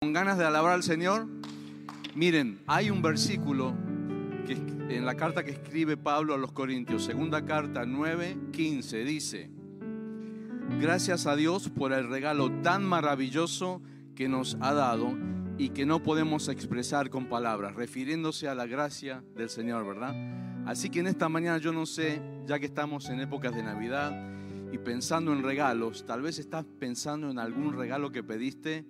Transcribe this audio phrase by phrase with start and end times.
[0.00, 1.26] con ganas de alabar al Señor?
[2.14, 3.74] Miren, hay un versículo
[4.46, 9.50] que en la carta que escribe Pablo a los Corintios, segunda carta 9, 15, dice,
[10.78, 13.80] gracias a Dios por el regalo tan maravilloso
[14.14, 15.16] que nos ha dado
[15.56, 20.14] y que no podemos expresar con palabras, refiriéndose a la gracia del Señor, ¿verdad?
[20.66, 24.12] Así que en esta mañana yo no sé, ya que estamos en épocas de Navidad
[24.70, 28.84] y pensando en regalos, tal vez estás pensando en algún regalo que pediste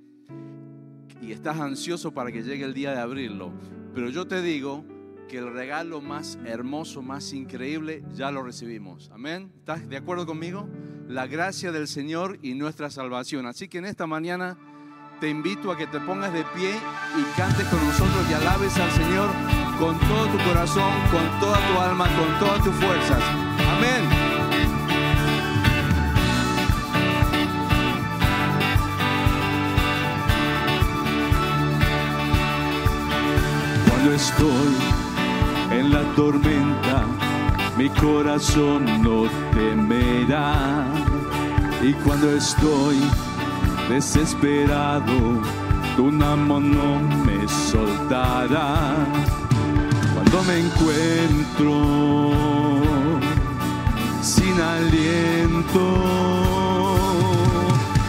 [1.21, 3.52] y estás ansioso para que llegue el día de abrirlo.
[3.95, 4.84] Pero yo te digo
[5.29, 9.11] que el regalo más hermoso, más increíble, ya lo recibimos.
[9.12, 9.51] Amén.
[9.59, 10.69] ¿Estás de acuerdo conmigo?
[11.09, 13.47] La gracia del Señor y nuestra salvación.
[13.47, 14.57] Así que en esta mañana
[15.21, 16.74] te invito a que te pongas de pie
[17.16, 19.30] y cantes con nosotros y alabes al Señor
[19.79, 23.23] con todo tu corazón, con toda tu alma, con todas tus fuerzas.
[23.77, 24.16] Amén.
[34.16, 34.75] Estoy
[35.71, 37.04] en la tormenta,
[37.77, 40.87] mi corazón no temerá.
[41.82, 42.96] Y cuando estoy
[43.90, 45.18] desesperado,
[45.96, 48.95] tu amor no me soltará.
[50.15, 52.33] Cuando me encuentro
[54.23, 55.85] sin aliento,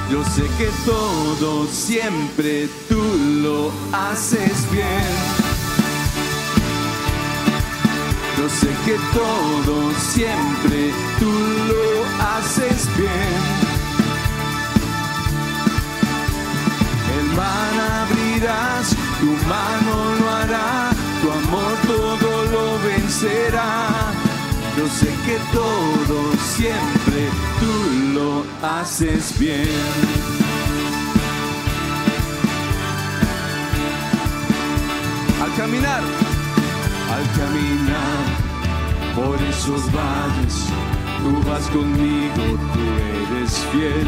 [0.10, 3.04] yo sé que todo siempre tú
[3.44, 5.37] lo haces bien.
[8.68, 11.32] Sé que todo siempre tú
[11.70, 13.42] lo haces bien.
[17.18, 20.90] El mar abrirás, tu mano lo hará,
[21.22, 23.90] tu amor todo lo vencerá.
[24.78, 26.18] Yo sé que todo
[26.56, 27.74] siempre tú
[28.16, 29.70] lo haces bien.
[35.42, 36.04] Al caminar,
[37.16, 38.47] al caminar
[39.18, 40.56] por esos valles,
[41.24, 42.44] tú vas conmigo,
[42.74, 42.84] tú
[43.18, 44.08] eres fiel,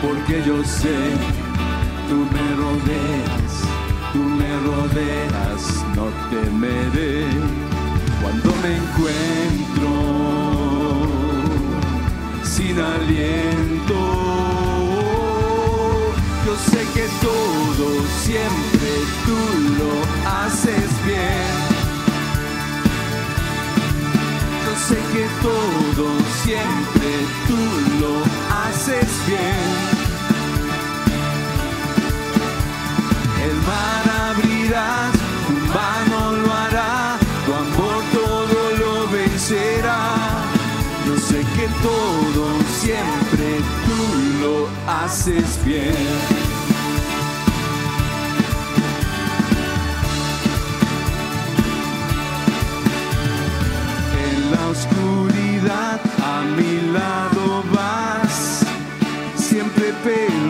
[0.00, 0.98] porque yo sé,
[2.08, 3.52] tú me rodeas,
[4.14, 5.62] tú me rodeas,
[5.94, 7.26] no temeré
[8.22, 9.90] cuando me encuentro
[12.42, 13.98] sin aliento.
[16.46, 17.86] Yo sé que todo
[18.22, 18.90] siempre
[19.26, 19.38] tú
[19.78, 19.92] lo
[20.40, 21.71] haces bien.
[24.92, 26.06] Sé que todo
[26.44, 27.10] siempre
[27.48, 27.60] tú
[28.00, 28.14] lo
[28.62, 29.70] haces bien.
[33.46, 35.12] El mar abrirás,
[35.46, 40.02] tu mano lo hará, tu amor todo lo vencerá.
[41.06, 42.44] Yo sé que todo
[42.80, 43.48] siempre
[43.86, 44.00] tú
[44.42, 44.54] lo
[45.00, 46.41] haces bien.
[60.02, 60.41] Siempre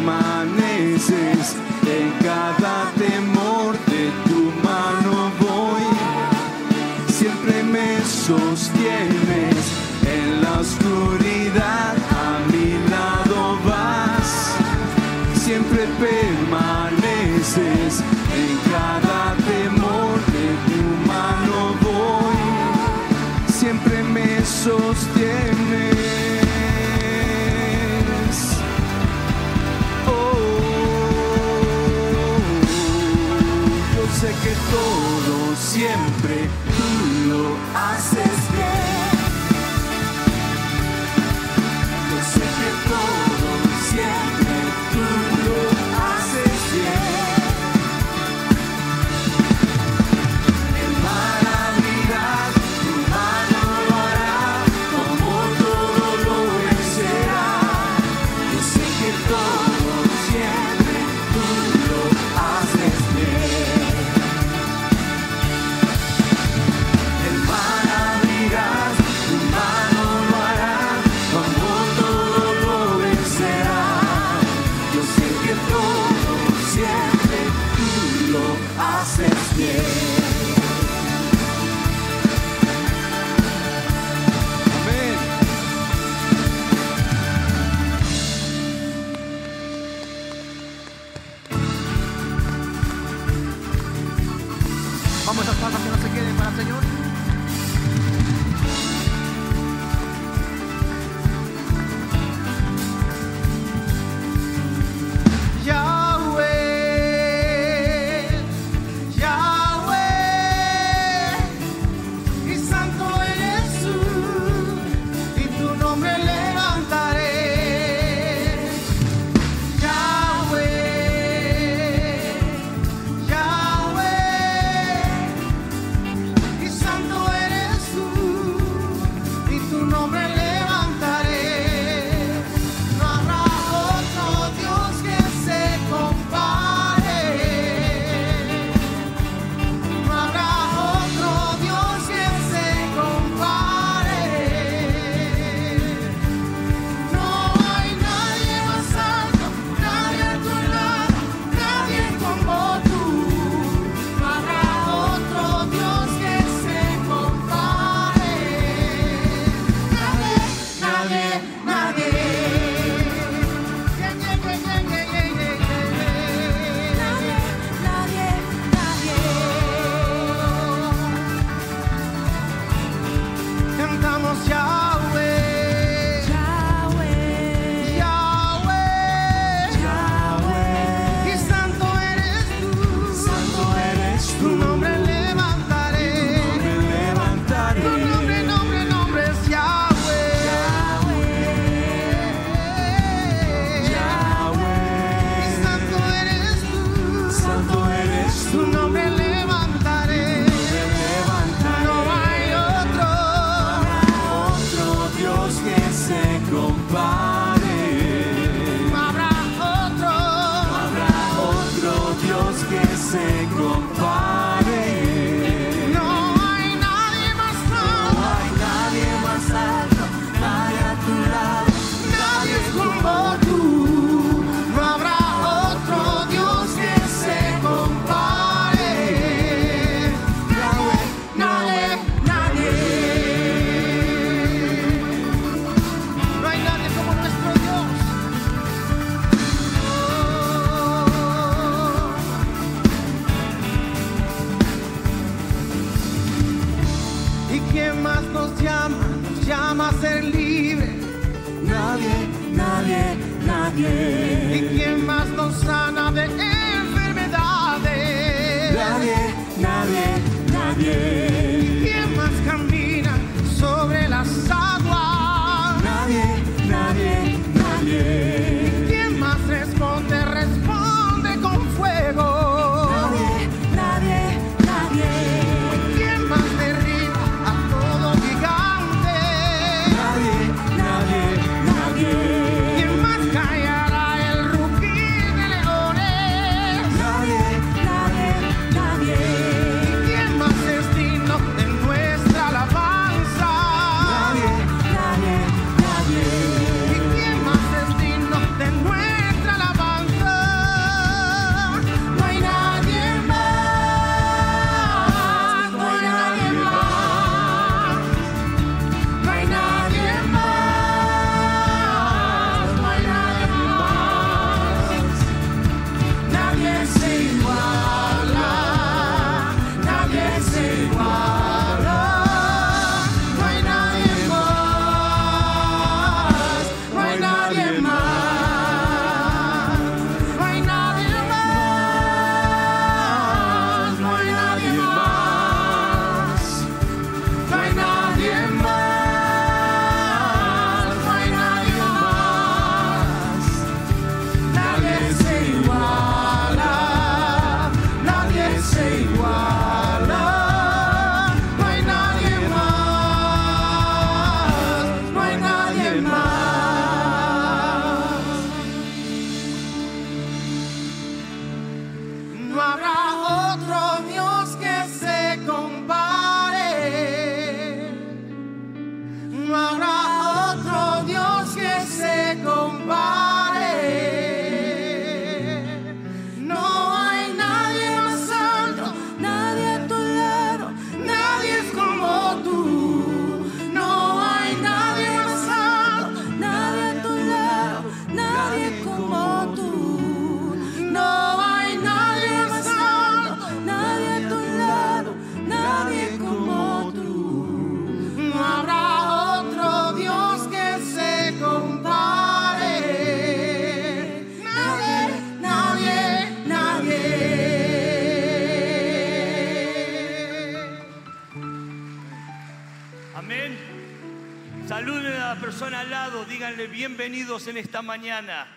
[416.42, 418.48] díganle bienvenidos en esta mañana.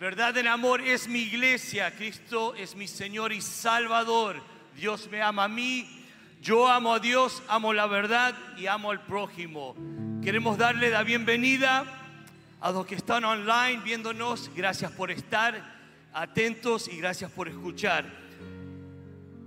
[0.00, 4.42] Verdad en amor es mi iglesia, Cristo es mi Señor y Salvador.
[4.74, 5.86] Dios me ama a mí,
[6.40, 9.76] yo amo a Dios, amo la verdad y amo al prójimo.
[10.22, 11.84] Queremos darle la bienvenida
[12.62, 14.50] a los que están online viéndonos.
[14.56, 15.62] Gracias por estar
[16.14, 18.06] atentos y gracias por escuchar.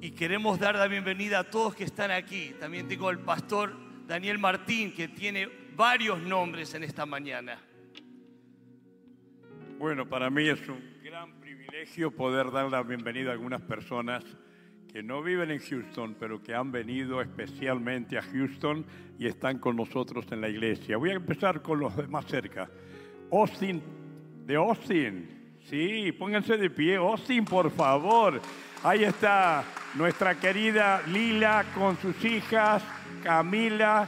[0.02, 2.54] Y queremos dar la bienvenida a todos que están aquí.
[2.60, 3.76] También tengo al pastor
[4.06, 7.58] Daniel Martín, que tiene varios nombres en esta mañana.
[9.80, 14.24] Bueno, para mí es un gran privilegio poder dar la bienvenida a algunas personas
[14.92, 18.84] que no viven en Houston, pero que han venido especialmente a Houston
[19.20, 20.98] y están con nosotros en la iglesia.
[20.98, 22.68] Voy a empezar con los más cerca.
[23.32, 23.84] Austin,
[24.48, 25.60] de Austin.
[25.70, 26.96] Sí, pónganse de pie.
[26.96, 28.42] Austin, por favor.
[28.84, 32.84] Ahí está nuestra querida Lila con sus hijas,
[33.24, 34.08] Camila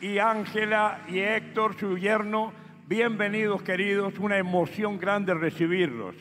[0.00, 2.63] y Ángela y Héctor, su yerno.
[2.86, 4.18] Bienvenidos, queridos.
[4.18, 6.14] Una emoción grande recibirlos.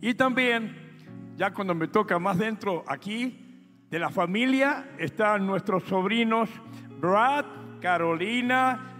[0.00, 0.74] Y también,
[1.36, 6.50] ya cuando me toca más dentro, aquí, de la familia, están nuestros sobrinos
[6.98, 7.44] Brad,
[7.80, 8.92] Carolina.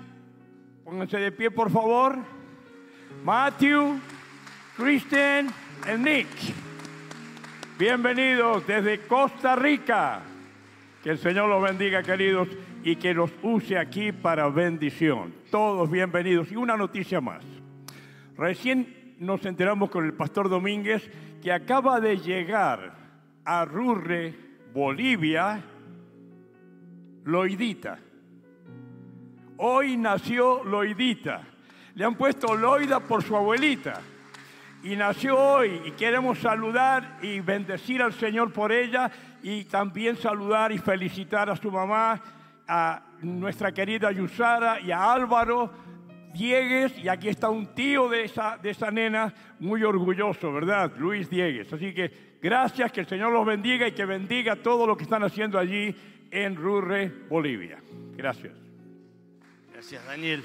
[0.84, 2.16] Pónganse de pie, por favor.
[3.24, 3.98] Matthew,
[4.76, 5.48] Kristen
[5.92, 6.28] y Nick.
[7.76, 10.20] Bienvenidos desde Costa Rica.
[11.02, 12.46] Que el Señor los bendiga, queridos,
[12.82, 15.34] y que los use aquí para bendición.
[15.50, 16.50] Todos bienvenidos.
[16.50, 17.44] Y una noticia más.
[18.36, 21.10] Recién nos enteramos con el pastor Domínguez
[21.42, 22.94] que acaba de llegar
[23.44, 24.34] a Rurre,
[24.72, 25.62] Bolivia,
[27.24, 27.98] Loidita.
[29.58, 31.42] Hoy nació Loidita.
[31.94, 34.00] Le han puesto Loida por su abuelita.
[34.82, 39.10] Y nació hoy y queremos saludar y bendecir al Señor por ella
[39.42, 42.22] y también saludar y felicitar a su mamá,
[42.72, 45.72] a nuestra querida Yusara y a Álvaro
[46.32, 46.96] Diegues.
[46.98, 50.92] Y aquí está un tío de esa, de esa nena muy orgulloso, ¿verdad?
[50.96, 51.72] Luis Diegues.
[51.72, 55.24] Así que gracias, que el Señor los bendiga y que bendiga todo lo que están
[55.24, 55.94] haciendo allí
[56.30, 57.82] en Rurre, Bolivia.
[58.16, 58.54] Gracias.
[59.72, 60.44] Gracias, Daniel.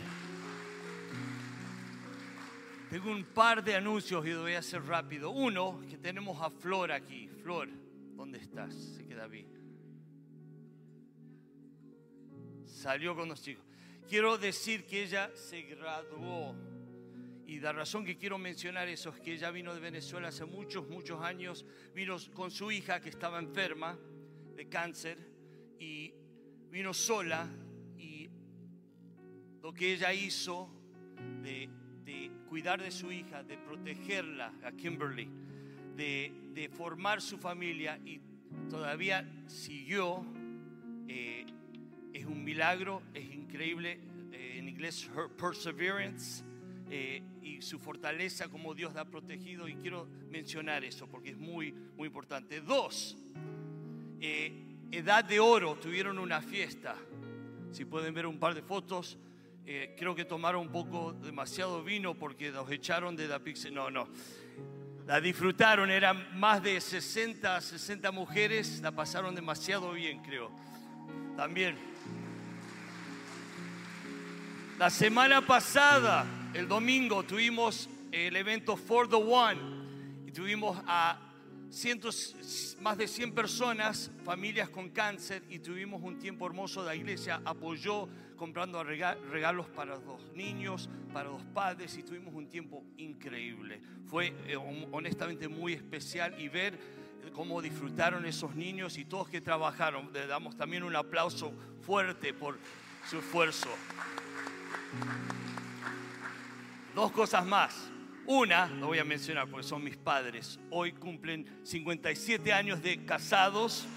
[2.90, 5.30] Tengo un par de anuncios y lo voy a hacer rápido.
[5.30, 7.30] Uno, que tenemos a Flor aquí.
[7.44, 7.68] Flor,
[8.16, 8.74] ¿dónde estás?
[8.74, 9.55] Se queda bien.
[12.86, 13.66] Salió con los chicos.
[14.08, 16.56] Quiero decir que ella se graduó.
[17.48, 20.88] Y la razón que quiero mencionar eso es que ella vino de Venezuela hace muchos,
[20.88, 21.66] muchos años.
[21.96, 23.98] Vino con su hija que estaba enferma
[24.56, 25.18] de cáncer
[25.80, 26.14] y
[26.70, 27.50] vino sola.
[27.98, 28.30] Y
[29.64, 30.70] lo que ella hizo
[31.42, 31.68] de,
[32.48, 35.28] cuidar de su hija, de protegerla, a Kimberly,
[35.96, 38.22] de, de formar su familia y
[38.70, 40.24] todavía siguió.
[41.08, 41.48] eh,
[42.16, 44.00] es un milagro, es increíble.
[44.32, 46.44] eh, en inglés, her perseverance
[46.90, 49.68] eh, y su fortaleza, como Dios la ha protegido.
[49.68, 52.62] Y quiero mencionar eso porque es muy, muy importante.
[52.62, 53.18] Dos,
[54.22, 56.96] eh, Edad de Oro tuvieron una fiesta.
[57.72, 59.18] Si pueden ver un par de fotos,
[59.66, 63.70] eh, creo que tomaron un poco demasiado vino porque los echaron de la pizza.
[63.70, 64.08] No, no.
[65.06, 70.50] La disfrutaron, eran más de 60, 60 mujeres, la pasaron demasiado bien, creo.
[71.36, 71.95] También.
[74.78, 79.60] La semana pasada, el domingo, tuvimos el evento For the One
[80.28, 81.18] y tuvimos a
[81.70, 86.84] cientos, más de 100 personas, familias con cáncer y tuvimos un tiempo hermoso.
[86.84, 92.50] La iglesia apoyó comprando rega- regalos para los niños, para los padres y tuvimos un
[92.50, 93.82] tiempo increíble.
[94.08, 96.78] Fue eh, hon- honestamente muy especial y ver
[97.34, 100.12] cómo disfrutaron esos niños y todos que trabajaron.
[100.12, 102.60] Le damos también un aplauso fuerte por
[103.10, 103.70] su esfuerzo.
[106.94, 107.92] Dos cosas más.
[108.28, 110.60] Una, lo voy a mencionar porque son mis padres.
[110.72, 113.88] Hoy cumplen 57 años de casados.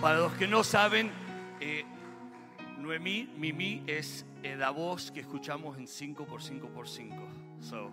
[0.00, 1.10] Para los que no saben,
[1.60, 1.84] eh,
[2.78, 7.62] Noemí, Mimi es eh, la voz que escuchamos en 5x5x5.
[7.62, 7.90] So,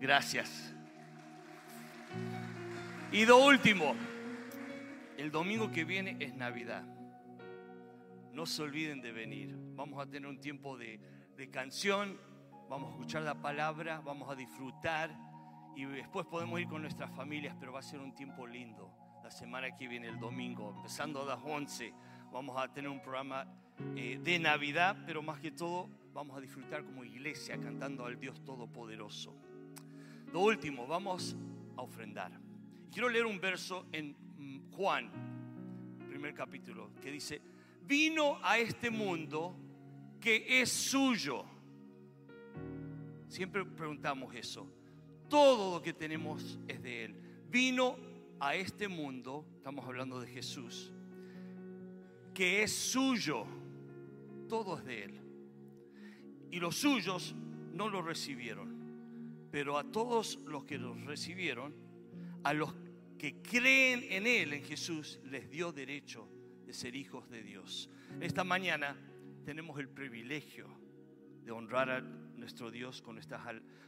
[0.00, 0.74] gracias.
[3.12, 3.94] Y lo último,
[5.16, 6.84] el domingo que viene es Navidad.
[8.32, 9.56] No se olviden de venir.
[9.74, 11.00] Vamos a tener un tiempo de,
[11.36, 12.18] de canción,
[12.68, 15.10] vamos a escuchar la palabra, vamos a disfrutar
[15.74, 18.92] y después podemos ir con nuestras familias, pero va a ser un tiempo lindo.
[19.22, 21.92] La semana que viene, el domingo, empezando a las 11,
[22.32, 23.46] vamos a tener un programa
[23.94, 28.42] eh, de Navidad, pero más que todo vamos a disfrutar como iglesia cantando al Dios
[28.44, 29.34] Todopoderoso.
[30.32, 31.36] Lo último, vamos
[31.76, 32.32] a ofrendar.
[32.90, 34.25] Quiero leer un verso en
[34.72, 35.10] Juan,
[36.08, 37.40] primer capítulo, que dice,
[37.82, 39.56] vino a este mundo
[40.20, 41.44] que es suyo.
[43.28, 44.66] Siempre preguntamos eso.
[45.28, 47.16] Todo lo que tenemos es de Él.
[47.50, 47.96] Vino
[48.40, 50.92] a este mundo, estamos hablando de Jesús,
[52.34, 53.46] que es suyo.
[54.48, 55.20] Todo es de Él.
[56.50, 57.34] Y los suyos
[57.72, 59.48] no lo recibieron.
[59.50, 61.74] Pero a todos los que los recibieron,
[62.44, 62.74] a los
[63.18, 66.28] que creen en Él, en Jesús, les dio derecho
[66.66, 67.88] de ser hijos de Dios.
[68.20, 68.96] Esta mañana
[69.44, 70.68] tenemos el privilegio
[71.44, 73.42] de honrar a nuestro Dios con nuestras,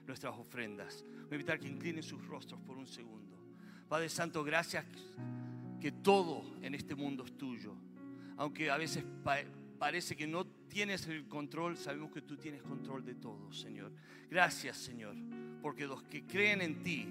[0.06, 1.04] nuestras ofrendas.
[1.24, 3.36] Voy a invitar que inclinen sus rostros por un segundo.
[3.88, 4.84] Padre Santo, gracias
[5.80, 7.74] que todo en este mundo es tuyo.
[8.36, 9.42] Aunque a veces pa-
[9.78, 13.92] parece que no tienes el control, sabemos que tú tienes control de todo, Señor.
[14.30, 15.16] Gracias, Señor,
[15.62, 17.08] porque los que creen en ti,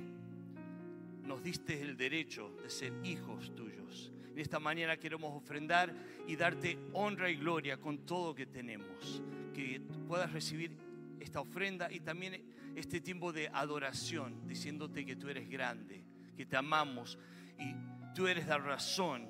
[1.28, 4.12] nos diste el derecho de ser hijos tuyos.
[4.32, 5.94] En esta mañana queremos ofrendar
[6.26, 9.22] y darte honra y gloria con todo que tenemos.
[9.54, 10.72] Que puedas recibir
[11.20, 12.42] esta ofrenda y también
[12.76, 16.06] este tiempo de adoración, diciéndote que tú eres grande,
[16.36, 17.20] que te amamos
[17.60, 17.76] y
[18.16, 19.28] tú eres la razón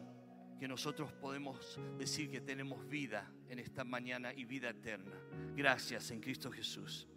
[0.59, 5.15] que nosotros podemos decir que tenemos vida en esta mañana y vida eterna.
[5.55, 7.07] Gracias en Cristo Jesús.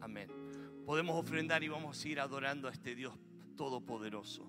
[0.00, 0.30] Amén.
[0.84, 3.18] Podemos ofrendar y vamos a ir adorando a este Dios
[3.58, 4.48] todopoderoso.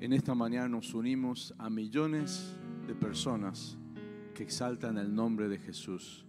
[0.00, 2.56] En esta mañana nos unimos a millones
[2.86, 3.78] de personas
[4.34, 6.24] que exaltan el nombre de Jesús.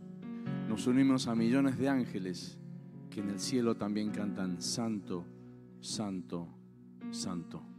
[0.67, 2.60] Nos unimos a millones de ángeles
[3.10, 5.25] que en el cielo también cantan Santo,
[5.79, 6.48] Santo,
[7.09, 7.78] Santo.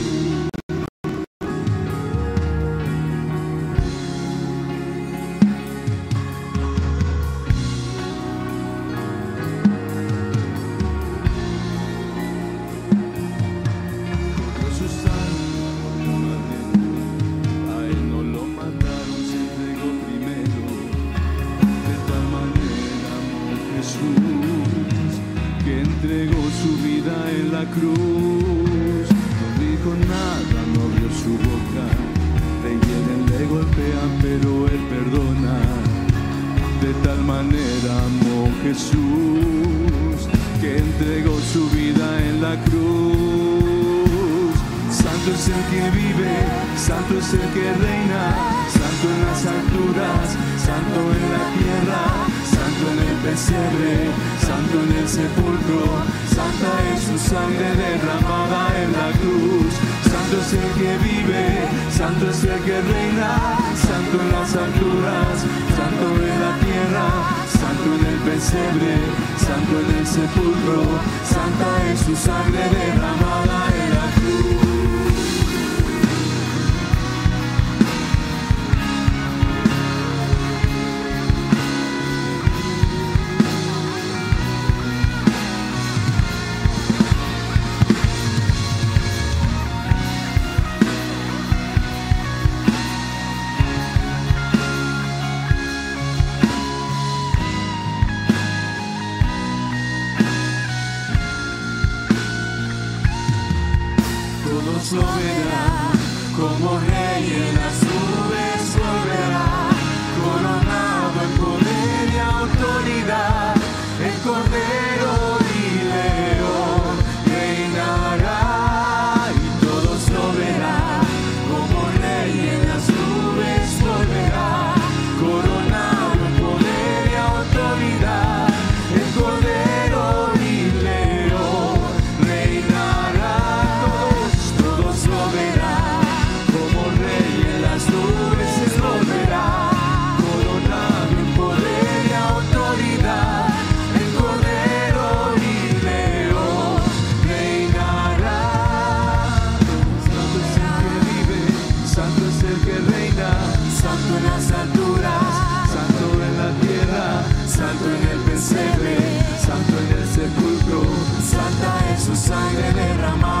[162.53, 163.40] derramar.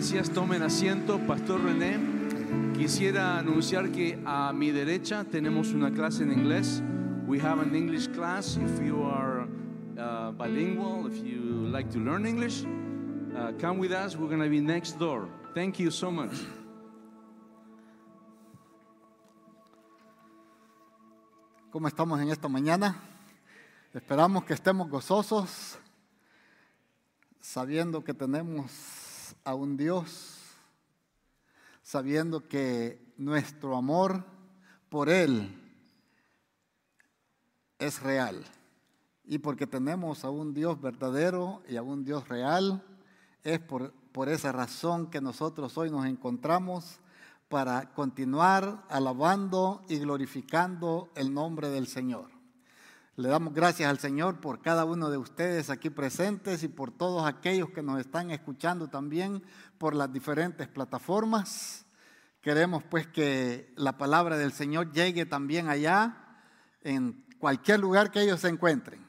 [0.00, 1.98] Gracias, tomen asiento, Pastor René.
[2.72, 6.82] Quisiera anunciar que a mi derecha tenemos una clase en inglés.
[7.26, 8.56] We have an English class.
[8.56, 9.46] If you are
[9.98, 14.16] uh, bilingual, if you like to learn English, uh, come with us.
[14.16, 15.28] We're going to be next door.
[15.54, 16.32] Thank you so much.
[21.70, 22.96] ¿Cómo estamos en esta mañana?
[23.92, 25.78] Esperamos que estemos gozosos,
[27.42, 28.99] sabiendo que tenemos
[29.44, 30.38] a un Dios,
[31.82, 34.24] sabiendo que nuestro amor
[34.88, 35.56] por Él
[37.78, 38.44] es real.
[39.24, 42.84] Y porque tenemos a un Dios verdadero y a un Dios real,
[43.44, 47.00] es por, por esa razón que nosotros hoy nos encontramos
[47.48, 52.39] para continuar alabando y glorificando el nombre del Señor.
[53.16, 57.26] Le damos gracias al Señor por cada uno de ustedes aquí presentes y por todos
[57.26, 59.42] aquellos que nos están escuchando también
[59.78, 61.84] por las diferentes plataformas.
[62.40, 66.16] Queremos pues que la palabra del Señor llegue también allá,
[66.82, 69.06] en cualquier lugar que ellos se encuentren,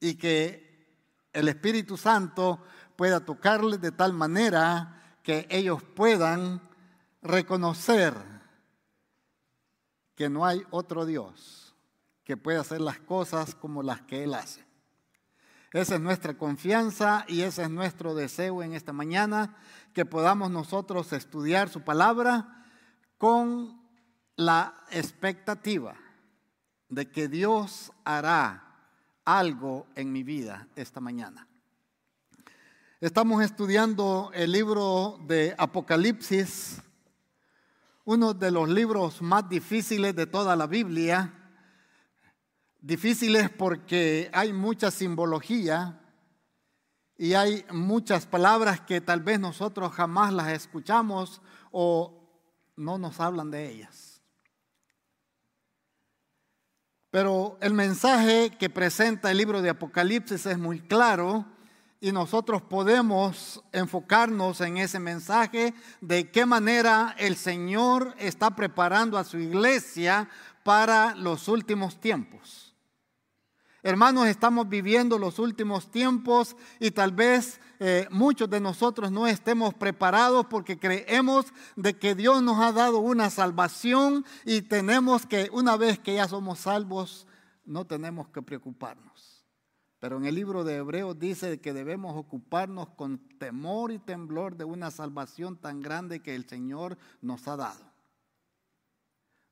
[0.00, 0.86] y que
[1.32, 2.64] el Espíritu Santo
[2.96, 6.62] pueda tocarles de tal manera que ellos puedan
[7.20, 8.14] reconocer
[10.14, 11.71] que no hay otro Dios
[12.24, 14.64] que pueda hacer las cosas como las que Él hace.
[15.72, 19.56] Esa es nuestra confianza y ese es nuestro deseo en esta mañana,
[19.94, 22.66] que podamos nosotros estudiar su palabra
[23.18, 23.80] con
[24.36, 25.94] la expectativa
[26.88, 28.76] de que Dios hará
[29.24, 31.48] algo en mi vida esta mañana.
[33.00, 36.82] Estamos estudiando el libro de Apocalipsis
[38.04, 41.32] uno de los libros más difíciles de toda la Biblia.
[42.82, 46.00] Difíciles porque hay mucha simbología
[47.16, 51.40] y hay muchas palabras que tal vez nosotros jamás las escuchamos
[51.70, 52.28] o
[52.74, 54.20] no nos hablan de ellas.
[57.12, 61.46] Pero el mensaje que presenta el libro de Apocalipsis es muy claro
[62.00, 69.22] y nosotros podemos enfocarnos en ese mensaje de qué manera el Señor está preparando a
[69.24, 70.28] su iglesia
[70.64, 72.71] para los últimos tiempos.
[73.84, 79.74] Hermanos, estamos viviendo los últimos tiempos y tal vez eh, muchos de nosotros no estemos
[79.74, 85.76] preparados porque creemos de que Dios nos ha dado una salvación y tenemos que, una
[85.76, 87.26] vez que ya somos salvos,
[87.64, 89.44] no tenemos que preocuparnos.
[89.98, 94.64] Pero en el libro de Hebreos dice que debemos ocuparnos con temor y temblor de
[94.64, 97.91] una salvación tan grande que el Señor nos ha dado.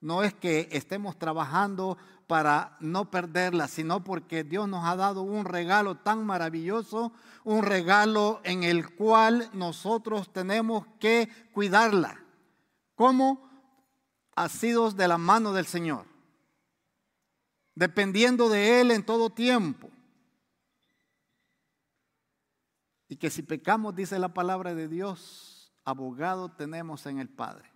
[0.00, 5.44] No es que estemos trabajando para no perderla, sino porque Dios nos ha dado un
[5.44, 7.12] regalo tan maravilloso,
[7.44, 12.24] un regalo en el cual nosotros tenemos que cuidarla.
[12.94, 13.48] como
[14.36, 16.06] Asidos de la mano del Señor,
[17.74, 19.90] dependiendo de Él en todo tiempo
[23.10, 27.69] Y que si pecamos, dice la palabra de Dios, abogado tenemos en el Padre.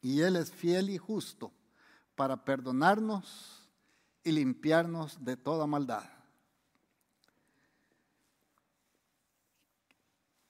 [0.00, 1.52] Y Él es fiel y justo
[2.14, 3.68] para perdonarnos
[4.22, 6.04] y limpiarnos de toda maldad.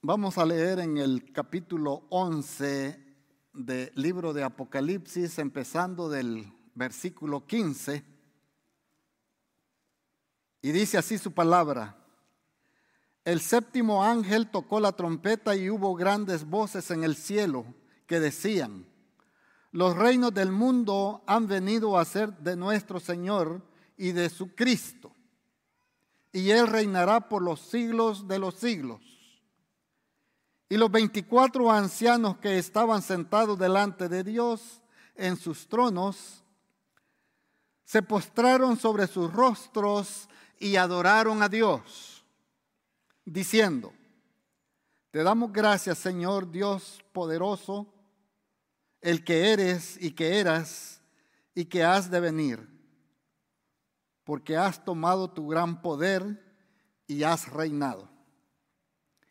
[0.03, 2.99] Vamos a leer en el capítulo 11
[3.53, 8.03] del libro de Apocalipsis, empezando del versículo 15.
[10.63, 11.97] Y dice así su palabra.
[13.25, 17.67] El séptimo ángel tocó la trompeta y hubo grandes voces en el cielo
[18.07, 18.87] que decían,
[19.73, 23.63] los reinos del mundo han venido a ser de nuestro Señor
[23.97, 25.13] y de su Cristo,
[26.33, 29.01] y Él reinará por los siglos de los siglos.
[30.69, 34.81] Y los veinticuatro ancianos que estaban sentados delante de Dios
[35.17, 36.45] en sus tronos,
[37.85, 40.29] se postraron sobre sus rostros
[40.61, 42.25] y adoraron a Dios
[43.25, 43.93] diciendo,
[45.11, 47.87] te damos gracias Señor Dios poderoso,
[49.01, 51.01] el que eres y que eras
[51.55, 52.69] y que has de venir,
[54.25, 56.43] porque has tomado tu gran poder
[57.07, 58.09] y has reinado.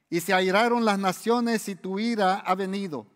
[0.10, 3.08] Y se airaron las naciones y tu ira ha venido,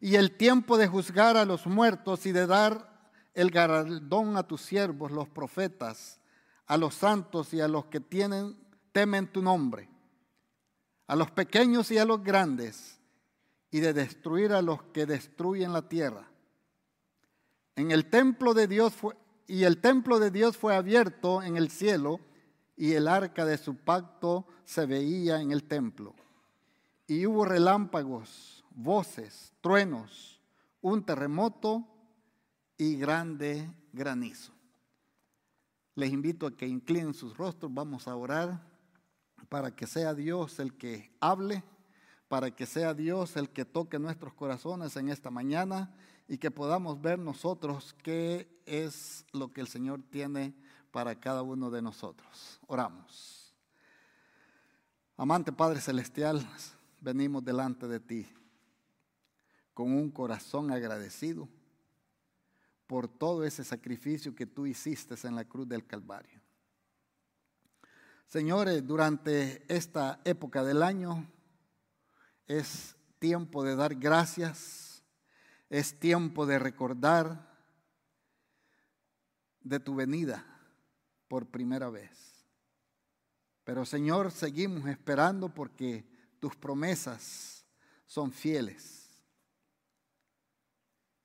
[0.00, 4.62] y el tiempo de juzgar a los muertos y de dar el galardón a tus
[4.62, 6.20] siervos, los profetas,
[6.66, 8.56] a los santos y a los que tienen,
[8.92, 9.90] temen tu nombre
[11.10, 12.99] a los pequeños y a los grandes,
[13.70, 16.28] y de destruir a los que destruyen la tierra.
[17.76, 21.70] En el templo de Dios fue, y el templo de Dios fue abierto en el
[21.70, 22.20] cielo,
[22.76, 26.14] y el arca de su pacto se veía en el templo.
[27.06, 30.40] Y hubo relámpagos, voces, truenos,
[30.80, 31.86] un terremoto
[32.78, 34.52] y grande granizo.
[35.94, 38.66] Les invito a que inclinen sus rostros, vamos a orar
[39.48, 41.62] para que sea Dios el que hable,
[42.30, 45.92] para que sea Dios el que toque nuestros corazones en esta mañana
[46.28, 50.54] y que podamos ver nosotros qué es lo que el Señor tiene
[50.92, 52.60] para cada uno de nosotros.
[52.68, 53.52] Oramos.
[55.16, 56.48] Amante Padre Celestial,
[57.00, 58.28] venimos delante de ti
[59.74, 61.48] con un corazón agradecido
[62.86, 66.40] por todo ese sacrificio que tú hiciste en la cruz del Calvario.
[68.28, 71.26] Señores, durante esta época del año
[72.50, 75.04] es tiempo de dar gracias,
[75.68, 77.48] es tiempo de recordar
[79.60, 80.44] de tu venida
[81.28, 82.44] por primera vez.
[83.62, 86.04] Pero Señor, seguimos esperando porque
[86.40, 87.64] tus promesas
[88.04, 89.08] son fieles.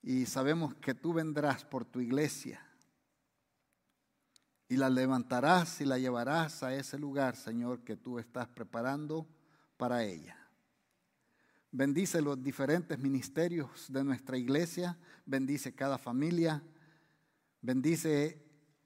[0.02, 2.64] Y sabemos que tú vendrás por tu iglesia
[4.68, 9.26] y la levantarás y la llevarás a ese lugar, Señor, que tú estás preparando
[9.76, 10.45] para ella.
[11.78, 16.62] Bendice los diferentes ministerios de nuestra iglesia, bendice cada familia,
[17.60, 18.42] bendice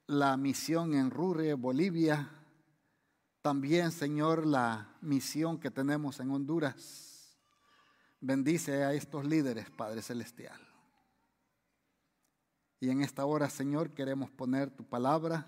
[0.09, 2.29] la misión en Rure, Bolivia,
[3.43, 7.39] también, Señor, la misión que tenemos en Honduras.
[8.21, 10.61] Bendice a estos líderes, Padre Celestial.
[12.81, 15.47] Y en esta hora, Señor, queremos poner tu palabra,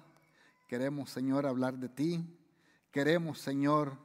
[0.68, 2.24] queremos, Señor, hablar de ti,
[2.92, 3.98] queremos, Señor,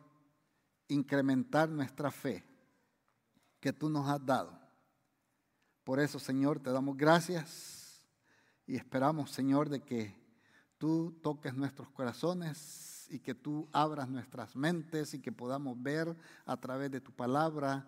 [0.88, 2.57] incrementar nuestra fe
[3.68, 4.58] que tú nos has dado.
[5.84, 8.02] Por eso, Señor, te damos gracias
[8.66, 10.16] y esperamos, Señor, de que
[10.78, 16.16] tú toques nuestros corazones y que tú abras nuestras mentes y que podamos ver
[16.46, 17.86] a través de tu palabra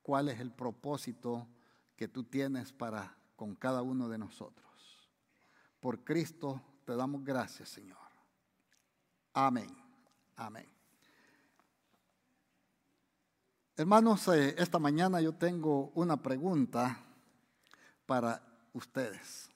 [0.00, 1.46] cuál es el propósito
[1.94, 5.10] que tú tienes para con cada uno de nosotros.
[5.78, 7.98] Por Cristo te damos gracias, Señor.
[9.34, 9.76] Amén.
[10.36, 10.77] Amén.
[13.78, 17.00] Hermanos, eh, esta mañana yo tengo una pregunta
[18.06, 19.48] para ustedes.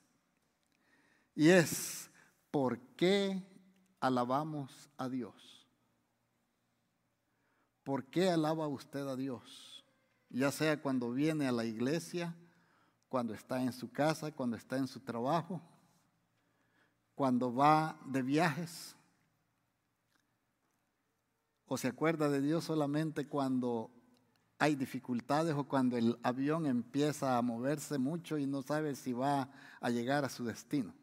[1.34, 2.08] Y es,
[2.52, 3.42] ¿por qué
[3.98, 5.66] alabamos a Dios?
[7.82, 9.84] ¿Por qué alaba usted a Dios?
[10.30, 12.32] Ya sea cuando viene a la iglesia,
[13.08, 15.60] cuando está en su casa, cuando está en su trabajo,
[17.16, 18.94] cuando va de viajes.
[21.66, 23.90] O se acuerda de Dios solamente cuando
[24.62, 29.48] hay dificultades o cuando el avión empieza a moverse mucho y no sabe si va
[29.80, 30.94] a llegar a su destino.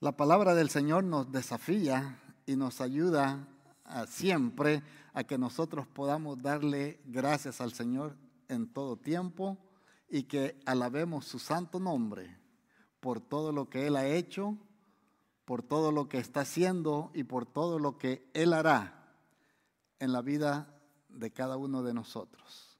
[0.00, 3.46] La palabra del Señor nos desafía y nos ayuda
[4.08, 4.82] siempre
[5.12, 8.16] a que nosotros podamos darle gracias al Señor
[8.48, 9.58] en todo tiempo
[10.08, 12.38] y que alabemos su santo nombre
[13.00, 14.56] por todo lo que Él ha hecho,
[15.44, 18.99] por todo lo que está haciendo y por todo lo que Él hará
[20.00, 20.74] en la vida
[21.08, 22.78] de cada uno de nosotros.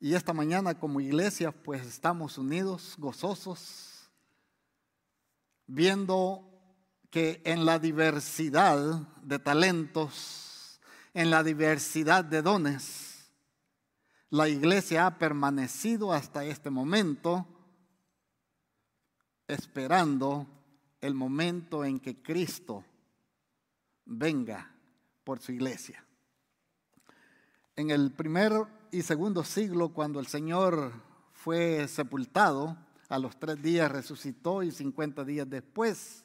[0.00, 4.10] Y esta mañana como iglesia pues estamos unidos, gozosos,
[5.66, 6.48] viendo
[7.10, 8.78] que en la diversidad
[9.22, 10.80] de talentos,
[11.12, 13.30] en la diversidad de dones,
[14.30, 17.46] la iglesia ha permanecido hasta este momento
[19.46, 20.46] esperando
[21.00, 22.84] el momento en que Cristo
[24.04, 24.71] venga
[25.24, 26.04] por su iglesia.
[27.76, 28.52] En el primer
[28.90, 30.92] y segundo siglo, cuando el Señor
[31.32, 32.76] fue sepultado,
[33.08, 36.24] a los tres días resucitó y cincuenta días después,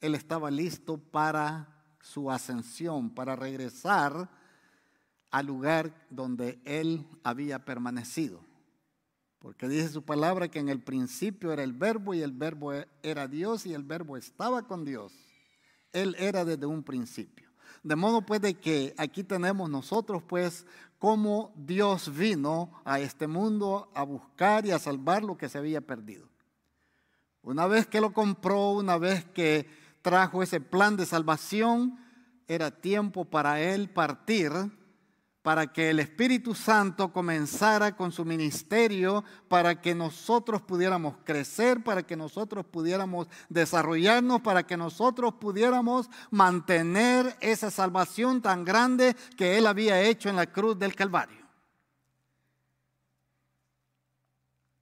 [0.00, 1.68] Él estaba listo para
[2.00, 4.30] su ascensión, para regresar
[5.30, 8.40] al lugar donde Él había permanecido.
[9.38, 13.28] Porque dice su palabra que en el principio era el verbo y el verbo era
[13.28, 15.12] Dios y el verbo estaba con Dios.
[15.92, 17.45] Él era desde un principio.
[17.86, 20.66] De modo pues de que aquí tenemos nosotros pues
[20.98, 25.80] cómo Dios vino a este mundo a buscar y a salvar lo que se había
[25.80, 26.26] perdido.
[27.42, 29.70] Una vez que lo compró, una vez que
[30.02, 31.96] trajo ese plan de salvación,
[32.48, 34.50] era tiempo para él partir
[35.46, 42.02] para que el Espíritu Santo comenzara con su ministerio, para que nosotros pudiéramos crecer, para
[42.02, 49.68] que nosotros pudiéramos desarrollarnos, para que nosotros pudiéramos mantener esa salvación tan grande que Él
[49.68, 51.46] había hecho en la cruz del Calvario.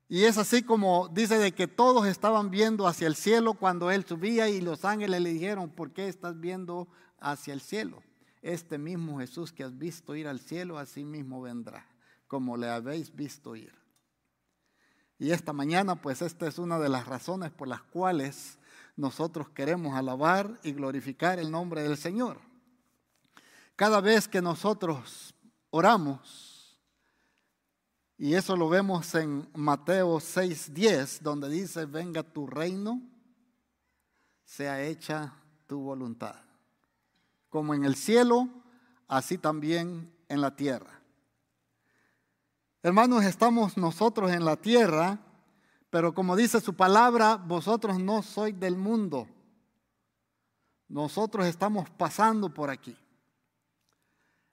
[0.08, 4.06] Y es así como dice de que todos estaban viendo hacia el cielo cuando Él
[4.06, 6.88] subía y los ángeles le dijeron, ¿por qué estás viendo
[7.20, 8.02] hacia el cielo?
[8.44, 11.86] Este mismo Jesús que has visto ir al cielo, así mismo vendrá,
[12.28, 13.72] como le habéis visto ir.
[15.18, 18.58] Y esta mañana, pues esta es una de las razones por las cuales
[18.96, 22.38] nosotros queremos alabar y glorificar el nombre del Señor.
[23.76, 25.34] Cada vez que nosotros
[25.70, 26.78] oramos,
[28.18, 33.00] y eso lo vemos en Mateo 6:10, donde dice, venga tu reino,
[34.44, 35.34] sea hecha
[35.66, 36.43] tu voluntad,
[37.54, 38.48] como en el cielo,
[39.06, 41.00] así también en la tierra.
[42.82, 45.20] Hermanos, estamos nosotros en la tierra,
[45.88, 49.28] pero como dice su palabra, vosotros no sois del mundo.
[50.88, 52.98] Nosotros estamos pasando por aquí.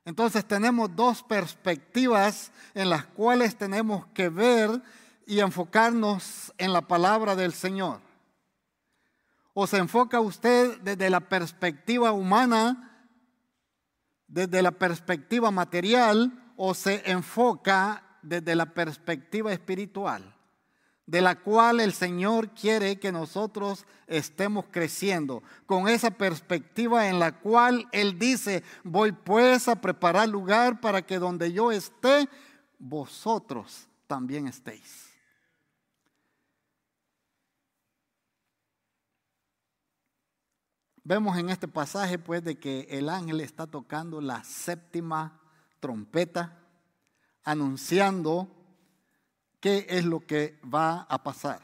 [0.05, 4.79] Entonces tenemos dos perspectivas en las cuales tenemos que ver
[5.25, 7.99] y enfocarnos en la palabra del Señor.
[9.55, 12.89] O se enfoca usted desde la perspectiva humana,
[14.31, 20.35] desde la perspectiva material, o se enfoca desde la perspectiva espiritual
[21.11, 27.33] de la cual el Señor quiere que nosotros estemos creciendo, con esa perspectiva en la
[27.33, 32.29] cual Él dice, voy pues a preparar lugar para que donde yo esté,
[32.79, 35.10] vosotros también estéis.
[41.03, 45.39] Vemos en este pasaje pues de que el ángel está tocando la séptima
[45.79, 46.59] trompeta,
[47.43, 48.47] anunciando
[49.59, 51.61] qué es lo que va a pasar.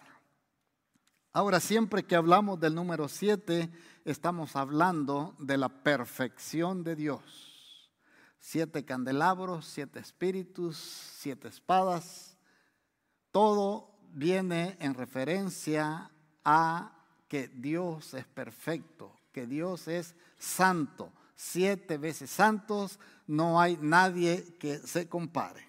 [1.33, 3.69] Ahora, siempre que hablamos del número 7,
[4.05, 7.91] estamos hablando de la perfección de Dios.
[8.39, 12.37] Siete candelabros, siete espíritus, siete espadas.
[13.31, 16.09] Todo viene en referencia
[16.43, 16.93] a
[17.27, 21.11] que Dios es perfecto, que Dios es santo.
[21.35, 25.63] Siete veces santos, no hay nadie que se compare.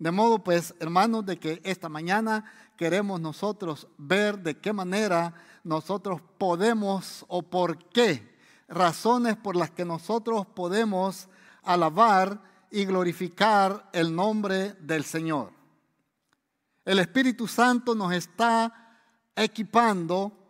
[0.00, 2.44] De modo pues, hermanos, de que esta mañana
[2.76, 8.34] queremos nosotros ver de qué manera nosotros podemos o por qué
[8.66, 11.28] razones por las que nosotros podemos
[11.62, 15.52] alabar y glorificar el nombre del Señor.
[16.84, 18.98] El Espíritu Santo nos está
[19.36, 20.43] equipando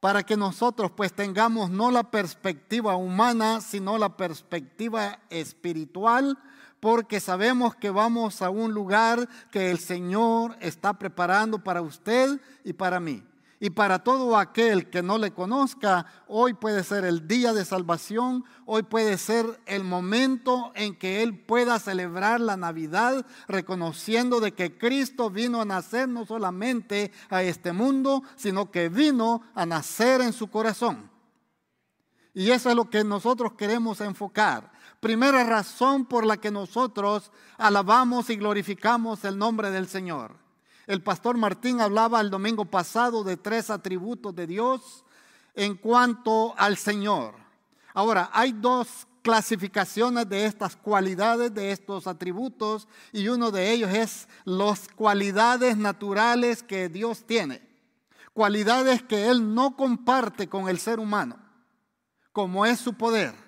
[0.00, 6.38] para que nosotros pues tengamos no la perspectiva humana, sino la perspectiva espiritual
[6.80, 12.72] porque sabemos que vamos a un lugar que el Señor está preparando para usted y
[12.72, 13.22] para mí.
[13.60, 18.44] Y para todo aquel que no le conozca, hoy puede ser el día de salvación,
[18.66, 24.78] hoy puede ser el momento en que él pueda celebrar la Navidad, reconociendo de que
[24.78, 30.32] Cristo vino a nacer no solamente a este mundo, sino que vino a nacer en
[30.32, 31.10] su corazón.
[32.34, 38.30] Y eso es lo que nosotros queremos enfocar primera razón por la que nosotros alabamos
[38.30, 40.47] y glorificamos el nombre del Señor.
[40.88, 45.04] El pastor Martín hablaba el domingo pasado de tres atributos de Dios
[45.54, 47.34] en cuanto al Señor.
[47.92, 54.28] Ahora, hay dos clasificaciones de estas cualidades, de estos atributos, y uno de ellos es
[54.46, 57.60] las cualidades naturales que Dios tiene.
[58.32, 61.36] Cualidades que Él no comparte con el ser humano,
[62.32, 63.47] como es su poder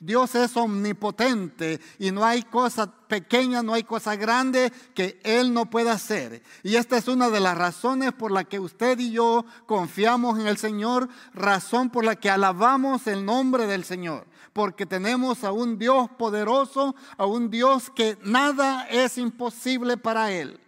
[0.00, 5.70] Dios es omnipotente y no hay cosa pequeña, no hay cosa grande que Él no
[5.70, 6.42] pueda hacer.
[6.62, 10.46] Y esta es una de las razones por la que usted y yo confiamos en
[10.46, 14.26] el Señor, razón por la que alabamos el nombre del Señor.
[14.52, 20.60] Porque tenemos a un Dios poderoso, a un Dios que nada es imposible para Él.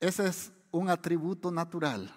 [0.00, 2.12] Ese es un atributo natural.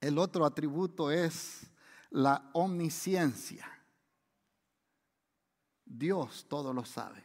[0.00, 1.66] El otro atributo es
[2.10, 3.66] la omnisciencia.
[5.84, 7.24] Dios todo lo sabe.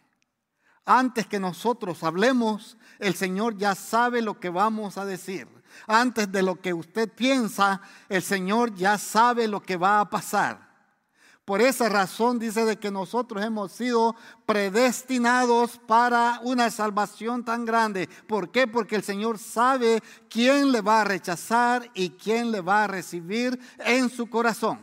[0.86, 5.47] Antes que nosotros hablemos, el Señor ya sabe lo que vamos a decir.
[5.88, 10.72] Antes de lo que usted piensa, el Señor ya sabe lo que va a pasar.
[11.46, 14.16] Por esa razón dice de que nosotros hemos sido
[14.46, 18.08] predestinados para una salvación tan grande.
[18.28, 18.66] ¿Por qué?
[18.66, 23.60] Porque el Señor sabe quién le va a rechazar y quién le va a recibir
[23.80, 24.80] en su corazón.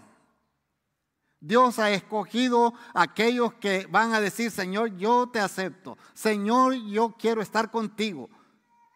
[1.43, 5.97] Dios ha escogido a aquellos que van a decir, Señor, yo te acepto.
[6.13, 8.29] Señor, yo quiero estar contigo.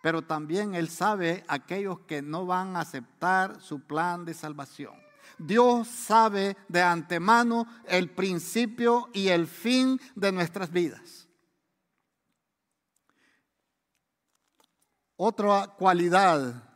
[0.03, 5.04] Pero también Él sabe aquellos que no van a aceptar su plan de salvación.
[5.47, 11.29] Dios sabe de antemano el principio y el fin de nuestras vidas.
[15.17, 16.71] Otra cualidad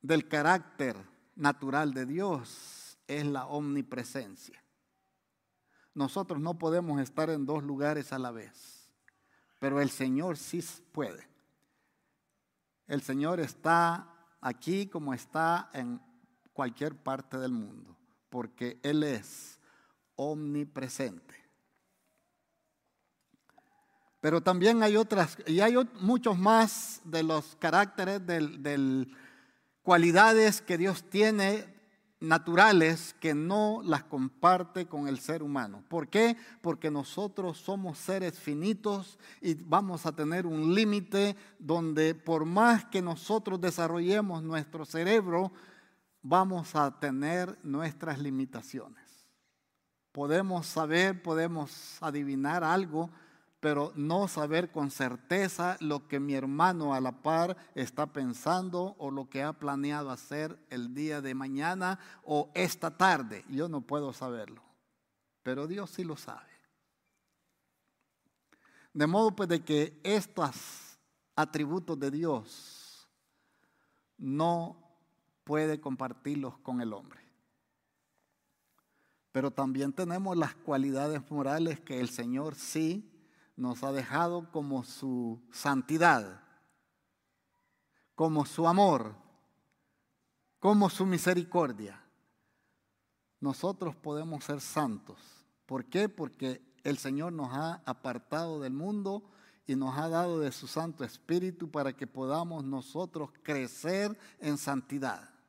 [0.00, 0.96] del carácter
[1.36, 4.64] natural de Dios es la omnipresencia.
[5.94, 8.90] Nosotros no podemos estar en dos lugares a la vez,
[9.58, 11.28] pero el Señor sí puede.
[12.86, 16.00] El Señor está aquí como está en
[16.60, 17.96] cualquier parte del mundo,
[18.28, 19.58] porque Él es
[20.14, 21.34] omnipresente.
[24.20, 29.06] Pero también hay otras, y hay muchos más de los caracteres, de
[29.80, 31.66] cualidades que Dios tiene
[32.20, 35.82] naturales que no las comparte con el ser humano.
[35.88, 36.36] ¿Por qué?
[36.60, 43.00] Porque nosotros somos seres finitos y vamos a tener un límite donde por más que
[43.00, 45.52] nosotros desarrollemos nuestro cerebro,
[46.22, 49.28] vamos a tener nuestras limitaciones.
[50.12, 53.10] Podemos saber, podemos adivinar algo,
[53.60, 59.10] pero no saber con certeza lo que mi hermano a la par está pensando o
[59.10, 63.44] lo que ha planeado hacer el día de mañana o esta tarde.
[63.48, 64.62] Yo no puedo saberlo,
[65.42, 66.50] pero Dios sí lo sabe.
[68.92, 70.98] De modo pues de que estos
[71.36, 73.08] atributos de Dios
[74.18, 74.89] no
[75.50, 77.18] puede compartirlos con el hombre.
[79.32, 83.12] Pero también tenemos las cualidades morales que el Señor sí
[83.56, 86.40] nos ha dejado como su santidad,
[88.14, 89.16] como su amor,
[90.60, 92.00] como su misericordia.
[93.40, 95.18] Nosotros podemos ser santos.
[95.66, 96.08] ¿Por qué?
[96.08, 99.24] Porque el Señor nos ha apartado del mundo
[99.66, 105.39] y nos ha dado de su Santo Espíritu para que podamos nosotros crecer en santidad.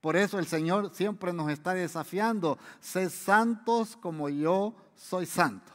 [0.00, 5.72] Por eso el Señor siempre nos está desafiando, sé santos como yo soy santo.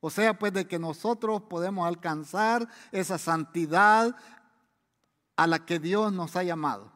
[0.00, 4.16] O sea, pues de que nosotros podemos alcanzar esa santidad
[5.36, 6.90] a la que Dios nos ha llamado.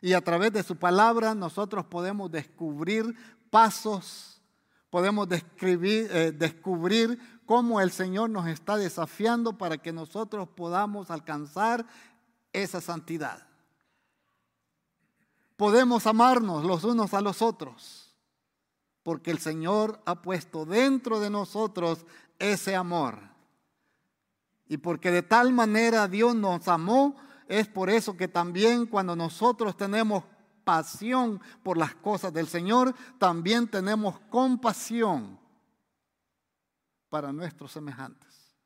[0.00, 3.14] Y a través de su palabra nosotros podemos descubrir
[3.50, 4.42] pasos,
[4.90, 7.16] podemos describir, eh, descubrir
[7.46, 11.86] cómo el Señor nos está desafiando para que nosotros podamos alcanzar
[12.52, 13.51] esa santidad.
[15.62, 18.16] Podemos amarnos los unos a los otros,
[19.04, 22.04] porque el Señor ha puesto dentro de nosotros
[22.40, 23.20] ese amor.
[24.66, 27.14] Y porque de tal manera Dios nos amó,
[27.46, 30.24] es por eso que también cuando nosotros tenemos
[30.64, 35.38] pasión por las cosas del Señor, también tenemos compasión
[37.08, 38.56] para nuestros semejantes.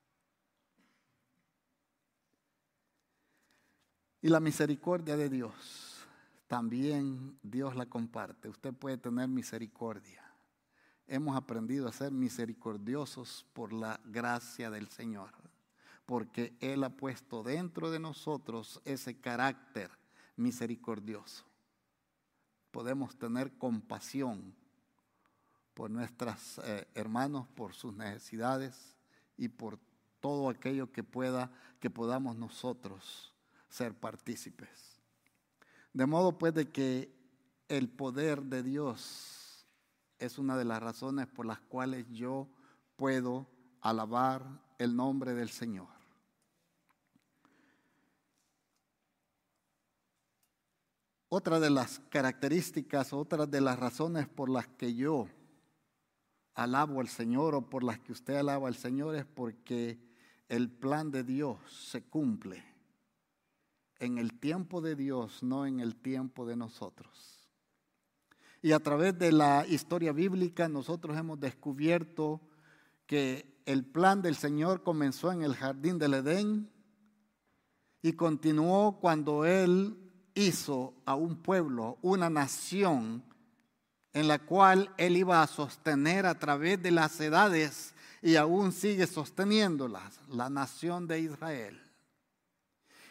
[4.22, 5.86] Y la misericordia de Dios,
[6.47, 8.49] también Dios la comparte.
[8.49, 10.26] Usted puede tener misericordia
[11.07, 15.30] hemos aprendido a ser misericordiosos por la gracia del Señor,
[16.05, 19.90] porque Él ha puesto dentro de nosotros ese carácter
[20.36, 21.44] misericordioso.
[22.70, 24.55] Podemos tener compasión
[25.74, 28.97] por nuestros eh, hermanos, por sus necesidades
[29.36, 29.78] y por
[30.20, 33.34] todo aquello que pueda que podamos nosotros
[33.68, 34.95] ser partícipes.
[35.97, 37.11] De modo pues de que
[37.68, 39.66] el poder de Dios
[40.18, 42.51] es una de las razones por las cuales yo
[42.97, 43.47] puedo
[43.80, 44.44] alabar
[44.76, 45.88] el nombre del Señor.
[51.30, 55.28] Otra de las características, otra de las razones por las que yo
[56.53, 59.99] alabo al Señor o por las que usted alaba al Señor es porque
[60.51, 62.76] el plan de Dios se cumple
[63.99, 67.49] en el tiempo de Dios, no en el tiempo de nosotros.
[68.62, 72.40] Y a través de la historia bíblica nosotros hemos descubierto
[73.07, 76.70] que el plan del Señor comenzó en el jardín del Edén
[78.03, 79.97] y continuó cuando Él
[80.34, 83.24] hizo a un pueblo, una nación,
[84.12, 89.07] en la cual Él iba a sostener a través de las edades y aún sigue
[89.07, 91.86] sosteniéndolas, la nación de Israel.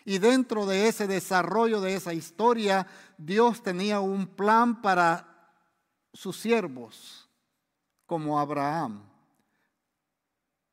[0.05, 2.85] Y dentro de ese desarrollo de esa historia,
[3.17, 5.51] Dios tenía un plan para
[6.13, 7.27] sus siervos,
[8.05, 9.03] como Abraham.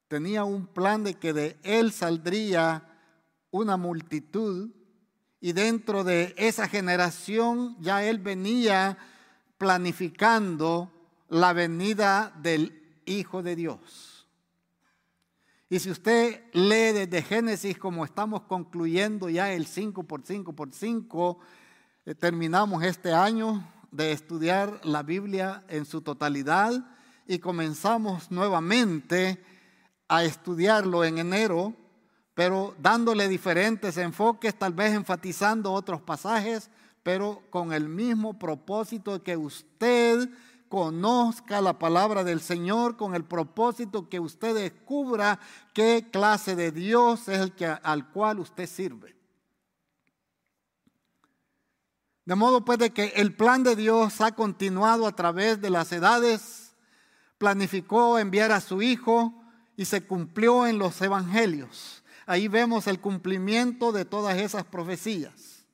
[0.07, 2.87] Tenía un plan de que de él saldría
[3.51, 4.71] una multitud
[5.41, 8.99] y dentro de esa generación ya él venía
[9.57, 10.93] planificando
[11.29, 14.12] la venida del Hijo de Dios.
[15.73, 20.71] Y si usted lee desde Génesis como estamos concluyendo ya el 5 por 5 por
[20.71, 21.39] 5,
[22.05, 26.75] eh, terminamos este año de estudiar la Biblia en su totalidad
[27.27, 29.43] y comenzamos nuevamente
[30.09, 31.73] a estudiarlo en enero,
[32.35, 36.69] pero dándole diferentes enfoques, tal vez enfatizando otros pasajes,
[37.03, 40.29] pero con el mismo propósito que usted
[40.73, 45.39] conozca la palabra del Señor, con el propósito que usted descubra
[45.75, 49.15] qué clase de Dios es el que, al cual usted sirve.
[52.25, 55.93] De modo pues de que el plan de Dios ha continuado a través de las
[55.93, 56.75] edades,
[57.37, 59.45] planificó enviar a su Hijo
[59.77, 62.03] y se cumplió en los evangelios.
[62.25, 65.67] Ahí vemos el cumplimiento de todas esas profecías.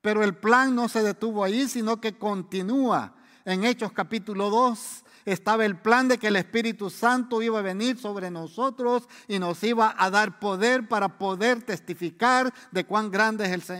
[0.00, 3.17] Pero el plan no se detuvo ahí, sino que continúa.
[3.48, 7.96] En Hechos capítulo 2 estaba el plan de que el Espíritu Santo iba a venir
[7.96, 13.72] sobre nosotros y nos iba a dar poder para poder testificar de cuán grandes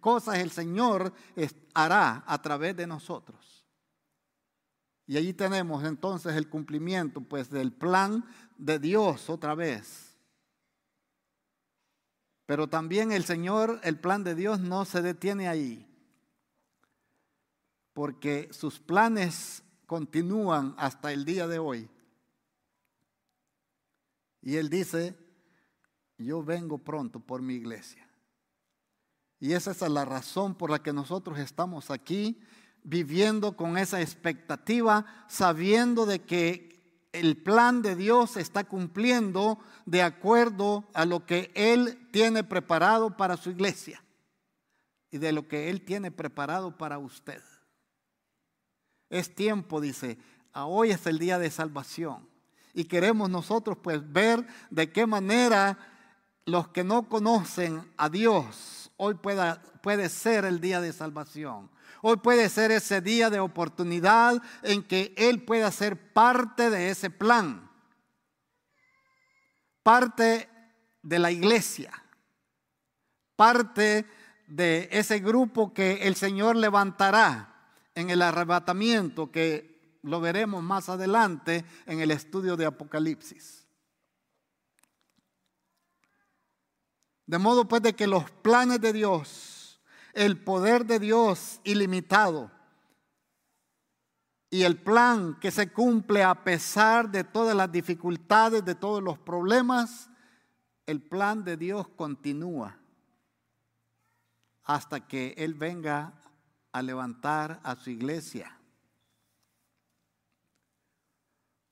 [0.00, 1.12] cosas el Señor
[1.74, 3.66] hará a través de nosotros.
[5.08, 8.24] Y allí tenemos entonces el cumplimiento pues del plan
[8.56, 10.16] de Dios otra vez.
[12.46, 15.95] Pero también el Señor, el plan de Dios no se detiene ahí.
[17.96, 21.88] Porque sus planes continúan hasta el día de hoy.
[24.42, 25.16] Y él dice,
[26.18, 28.06] yo vengo pronto por mi iglesia.
[29.40, 32.38] Y esa es la razón por la que nosotros estamos aquí,
[32.82, 40.86] viviendo con esa expectativa, sabiendo de que el plan de Dios está cumpliendo de acuerdo
[40.92, 44.04] a lo que Él tiene preparado para su iglesia
[45.10, 47.40] y de lo que Él tiene preparado para usted.
[49.08, 50.18] Es tiempo, dice,
[50.52, 52.28] hoy es el día de salvación.
[52.74, 55.78] Y queremos nosotros pues ver de qué manera
[56.44, 61.70] los que no conocen a Dios, hoy pueda, puede ser el día de salvación.
[62.02, 67.10] Hoy puede ser ese día de oportunidad en que Él pueda ser parte de ese
[67.10, 67.68] plan,
[69.82, 70.48] parte
[71.02, 71.90] de la iglesia,
[73.34, 74.06] parte
[74.46, 77.55] de ese grupo que el Señor levantará
[77.96, 83.66] en el arrebatamiento que lo veremos más adelante en el estudio de Apocalipsis.
[87.26, 89.80] De modo pues de que los planes de Dios,
[90.12, 92.52] el poder de Dios ilimitado
[94.50, 99.18] y el plan que se cumple a pesar de todas las dificultades, de todos los
[99.18, 100.10] problemas,
[100.84, 102.78] el plan de Dios continúa
[104.64, 106.12] hasta que Él venga
[106.76, 108.54] a levantar a su iglesia.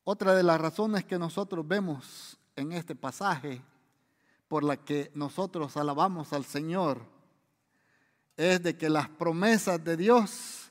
[0.02, 3.60] Otra de las razones que nosotros vemos en este pasaje
[4.48, 7.02] por la que nosotros alabamos al Señor
[8.38, 10.70] es de que las promesas de Dios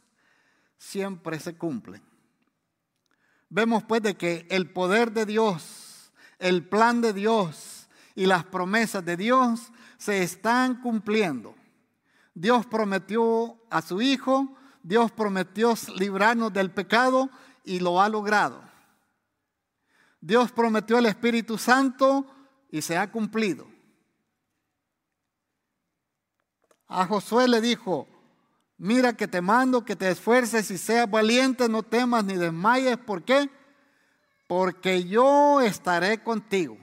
[0.80, 2.02] siempre se cumplen.
[3.50, 9.06] Vemos pues de que el poder de Dios, el plan de Dios y las promesas
[9.06, 11.54] de Dios se están cumpliendo.
[12.34, 17.30] Dios prometió a su Hijo, Dios prometió librarnos del pecado
[17.64, 18.62] y lo ha logrado.
[20.20, 22.26] Dios prometió el Espíritu Santo
[22.72, 23.68] y se ha cumplido.
[26.88, 28.08] A Josué le dijo,
[28.78, 32.98] mira que te mando que te esfuerces y seas valiente, no temas ni desmayes.
[32.98, 33.50] ¿Por qué?
[34.48, 36.78] Porque yo estaré contigo.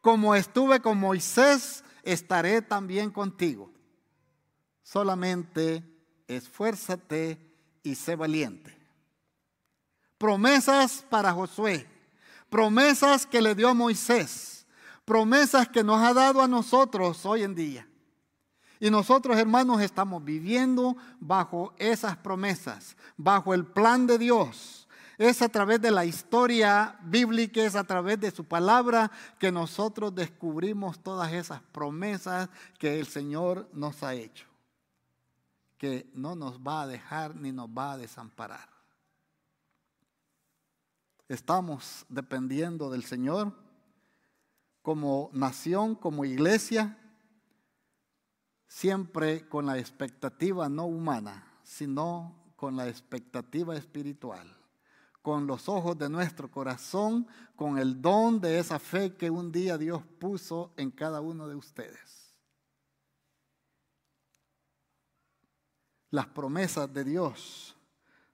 [0.00, 3.70] Como estuve con Moisés, estaré también contigo.
[4.82, 5.84] Solamente
[6.26, 7.38] esfuérzate
[7.82, 8.76] y sé valiente.
[10.18, 11.86] Promesas para Josué,
[12.48, 14.66] promesas que le dio a Moisés,
[15.04, 17.88] promesas que nos ha dado a nosotros hoy en día.
[18.78, 24.88] Y nosotros, hermanos, estamos viviendo bajo esas promesas, bajo el plan de Dios.
[25.18, 30.12] Es a través de la historia bíblica, es a través de su palabra que nosotros
[30.14, 34.51] descubrimos todas esas promesas que el Señor nos ha hecho
[35.82, 38.68] que no nos va a dejar ni nos va a desamparar.
[41.26, 43.52] Estamos dependiendo del Señor
[44.80, 46.96] como nación, como iglesia,
[48.68, 54.56] siempre con la expectativa no humana, sino con la expectativa espiritual,
[55.20, 57.26] con los ojos de nuestro corazón,
[57.56, 61.56] con el don de esa fe que un día Dios puso en cada uno de
[61.56, 62.21] ustedes.
[66.12, 67.74] Las promesas de Dios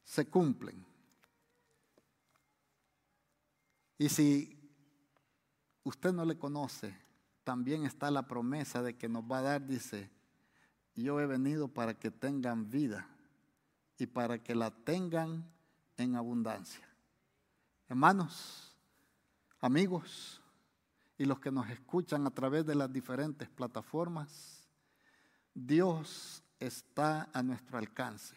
[0.02, 0.84] se cumplen.
[3.96, 4.60] Y si
[5.84, 6.94] usted no le conoce,
[7.44, 10.10] también está la promesa de que nos va a dar, dice,
[10.96, 13.06] yo he venido para que tengan vida
[13.96, 15.48] y para que la tengan
[15.96, 16.86] en abundancia.
[17.88, 18.76] Hermanos,
[19.60, 20.42] amigos
[21.16, 24.68] y los que nos escuchan a través de las diferentes plataformas,
[25.54, 28.36] Dios está a nuestro alcance.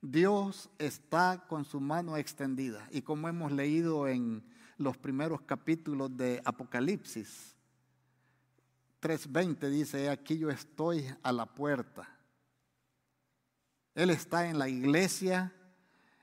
[0.00, 2.86] Dios está con su mano extendida.
[2.90, 4.44] Y como hemos leído en
[4.76, 7.54] los primeros capítulos de Apocalipsis,
[9.00, 12.08] 3.20 dice, aquí yo estoy a la puerta
[13.94, 15.52] Él está en la iglesia.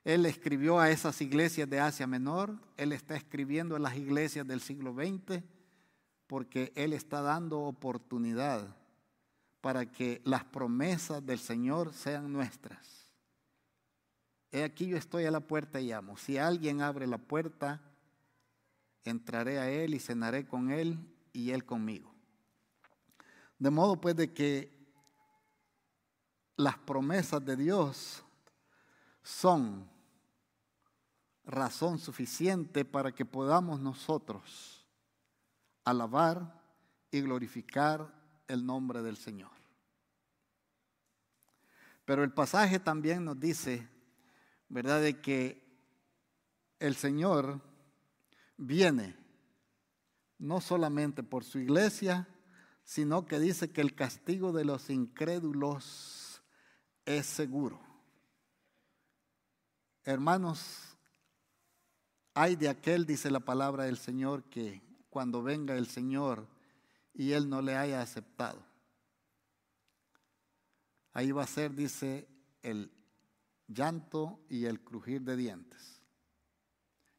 [0.04, 2.60] Él escribió a esas iglesias de Asia Menor.
[2.78, 5.44] Él está escribiendo en las iglesias del siglo XX
[6.28, 8.76] porque Él está dando oportunidad
[9.64, 13.10] para que las promesas del Señor sean nuestras.
[14.52, 16.18] He aquí yo estoy a la puerta y llamo.
[16.18, 17.82] Si alguien abre la puerta,
[19.06, 21.00] entraré a Él y cenaré con Él
[21.32, 22.14] y Él conmigo.
[23.58, 24.86] De modo pues de que
[26.58, 28.22] las promesas de Dios
[29.22, 29.90] son
[31.46, 34.86] razón suficiente para que podamos nosotros
[35.86, 36.62] alabar
[37.12, 39.52] y glorificar el nombre del Señor.
[42.06, 43.88] Pero el pasaje también nos dice,
[44.70, 45.64] ¿verdad?, de que
[46.80, 47.62] el Señor
[48.58, 49.16] viene
[50.38, 52.28] no solamente por su iglesia,
[52.84, 56.42] sino que dice que el castigo de los incrédulos
[57.06, 57.80] es seguro.
[60.04, 60.98] Hermanos,
[62.34, 66.48] hay de aquel, dice la palabra del Señor, que cuando venga el Señor
[67.14, 68.64] y él no le haya aceptado.
[71.14, 72.28] Ahí va a ser, dice,
[72.64, 72.92] el
[73.68, 76.02] llanto y el crujir de dientes.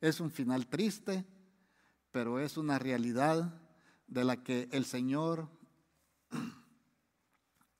[0.01, 1.24] Es un final triste,
[2.11, 3.61] pero es una realidad
[4.07, 5.49] de la que el Señor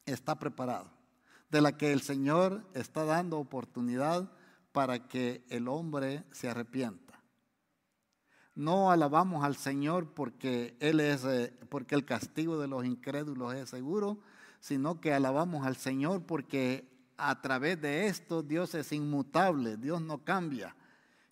[0.07, 0.91] está preparado,
[1.51, 4.31] de la que el Señor está dando oportunidad
[4.73, 7.04] para que el hombre se arrepienta.
[8.55, 13.69] No alabamos al Señor porque él es eh, porque el castigo de los incrédulos es
[13.69, 14.19] seguro,
[14.61, 20.25] sino que alabamos al Señor porque a través de esto Dios es inmutable, Dios no
[20.25, 20.75] cambia.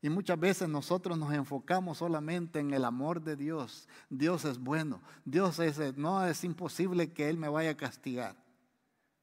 [0.05, 3.89] Y muchas veces nosotros nos enfocamos solamente en el amor de Dios.
[4.11, 5.01] Dios es bueno.
[5.25, 8.35] Dios es, eh, no es imposible que Él me vaya a castigar.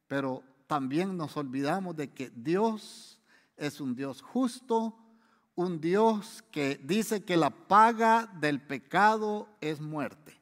[0.07, 3.19] Pero también nos olvidamos de que Dios
[3.57, 4.95] es un Dios justo,
[5.59, 10.39] un Dios que dice que la paga del pecado es muerte.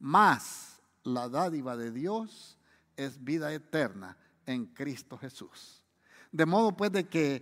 [0.00, 2.58] Más la dádiva de Dios
[2.96, 4.16] es vida eterna
[4.46, 5.84] en Cristo Jesús.
[6.32, 7.40] De modo pues de que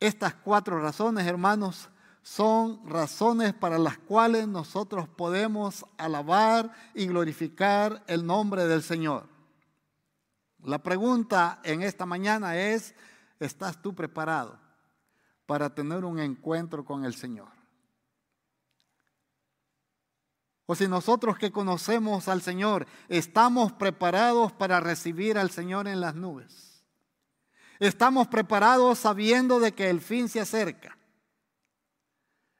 [0.00, 1.88] estas cuatro razones, hermanos,
[2.22, 9.28] son razones para las cuales nosotros podemos alabar y glorificar el nombre del Señor.
[10.64, 12.96] La pregunta en esta mañana es,
[13.38, 14.66] ¿estás tú preparado
[15.48, 17.48] para tener un encuentro con el Señor?
[20.66, 26.14] O si nosotros que conocemos al Señor estamos preparados para recibir al Señor en las
[26.14, 26.84] nubes.
[27.78, 30.98] Estamos preparados sabiendo de que el fin se acerca.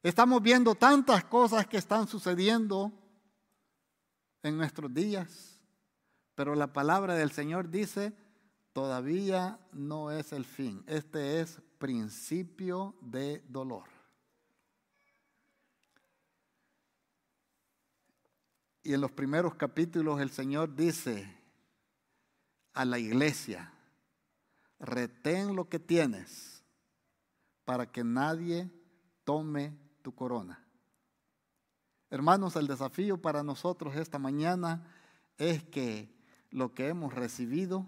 [0.02, 2.90] Estamos viendo tantas cosas que están sucediendo
[4.42, 5.60] en nuestros días,
[6.34, 8.14] pero la palabra del Señor dice,
[8.72, 13.84] todavía no es el fin, este es principio de dolor.
[18.82, 21.36] Y en los primeros capítulos el Señor dice
[22.72, 23.72] a la iglesia,
[24.78, 26.62] retén lo que tienes
[27.64, 28.70] para que nadie
[29.24, 30.64] tome tu corona.
[32.10, 34.86] Hermanos, el desafío para nosotros esta mañana
[35.36, 36.16] es que
[36.50, 37.86] lo que hemos recibido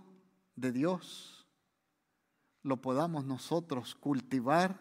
[0.56, 1.39] de Dios
[2.62, 4.78] lo podamos nosotros cultivar,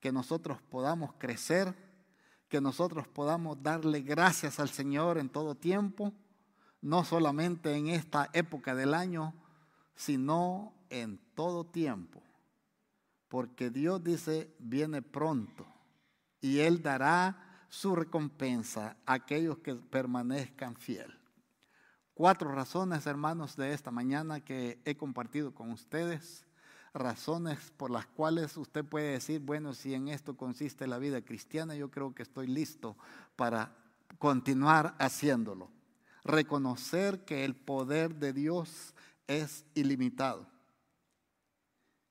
[0.00, 1.74] que nosotros podamos crecer,
[2.48, 6.12] que nosotros podamos darle gracias al Señor en todo tiempo,
[6.80, 9.34] no solamente en esta época del año,
[9.94, 12.22] sino en todo tiempo,
[13.28, 15.66] porque Dios dice, viene pronto
[16.40, 21.18] y Él dará su recompensa a aquellos que permanezcan fiel.
[22.14, 26.45] Cuatro razones, hermanos, de esta mañana que he compartido con ustedes,
[26.96, 31.74] razones por las cuales usted puede decir, bueno, si en esto consiste la vida cristiana,
[31.76, 32.96] yo creo que estoy listo
[33.36, 33.76] para
[34.18, 35.70] continuar haciéndolo.
[36.24, 38.94] Reconocer que el poder de Dios
[39.26, 40.48] es ilimitado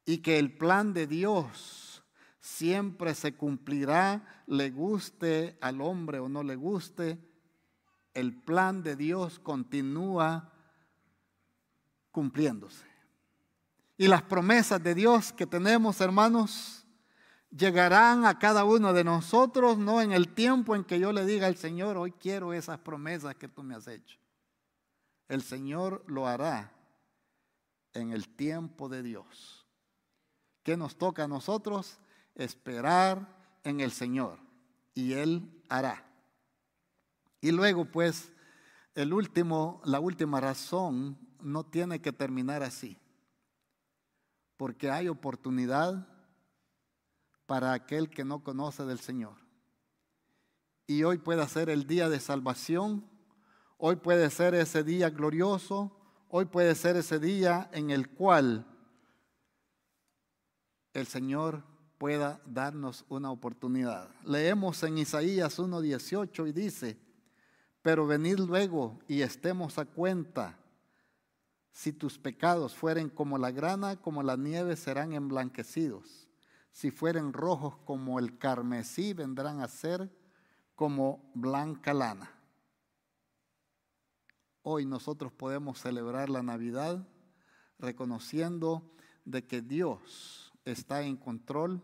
[0.06, 2.04] y que el plan de Dios
[2.40, 7.20] siempre se cumplirá, le guste al hombre o no le guste,
[8.14, 10.54] el plan de Dios continúa
[12.12, 12.95] cumpliéndose.
[13.98, 16.86] Y las promesas de Dios que tenemos, hermanos,
[17.50, 21.48] llegarán a cada uno de nosotros, no en el tiempo en que yo le diga
[21.48, 24.20] al Señor, hoy quiero esas promesas que tú me has hecho.
[25.30, 26.72] El Señor lo hará
[27.93, 29.66] en el tiempo de Dios.
[30.64, 32.00] ¿Qué nos toca a nosotros?
[32.36, 33.28] Esperar
[33.64, 34.39] en el Señor
[34.93, 36.06] y Él hará.
[37.39, 38.34] Y luego, pues,
[38.96, 42.98] el último, la última razón no tiene que terminar así.
[44.58, 46.08] Porque hay oportunidad
[47.45, 49.36] para aquel que no conoce del Señor.
[50.88, 53.10] Y hoy puede ser el día de salvación,
[53.78, 55.95] hoy puede ser ese día glorioso,
[56.30, 58.66] hoy puede ser ese día en el cual
[60.93, 61.64] el Señor
[61.97, 64.10] pueda darnos una oportunidad.
[64.24, 66.99] Leemos en Isaías 1.18 y dice,
[67.82, 70.58] pero venid luego y estemos a cuenta.
[71.76, 76.30] Si tus pecados fueren como la grana, como la nieve, serán emblanquecidos.
[76.71, 80.09] Si fueren rojos como el carmesí, vendrán a ser
[80.73, 82.32] como blanca lana.
[84.61, 87.05] Hoy nosotros podemos celebrar la Navidad
[87.78, 88.95] reconociendo
[89.26, 91.82] de que Dios está en control,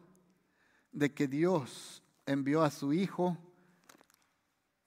[0.93, 3.37] de que Dios envió a su Hijo,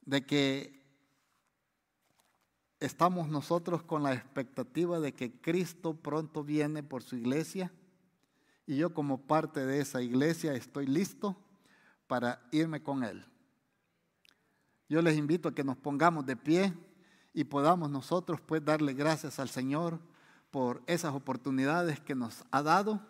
[0.01, 0.74] de que
[2.85, 7.73] estamos nosotros con la expectativa de que Cristo pronto viene por su iglesia
[8.67, 11.37] y yo como parte de esa iglesia estoy listo
[12.07, 13.25] para irme con Él.
[14.89, 16.75] Yo les invito a que nos pongamos de pie
[17.33, 19.99] y podamos nosotros pues darle gracias al Señor
[20.51, 23.01] por esas oportunidades que nos ha dado